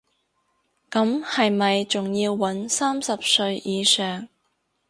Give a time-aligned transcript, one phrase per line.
[0.89, 4.27] 咁係咪仲要搵三十歲以上